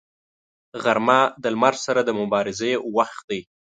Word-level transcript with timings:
غرمه 0.83 1.19
د 1.43 1.43
لمر 1.53 1.75
سره 1.85 1.99
د 2.03 2.09
مبارزې 2.19 2.73
وخت 2.95 3.23
دی 3.29 3.41